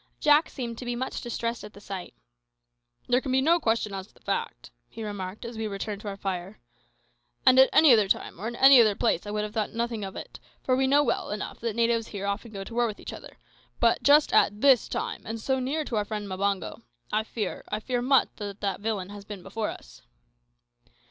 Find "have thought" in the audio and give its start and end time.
9.43-9.73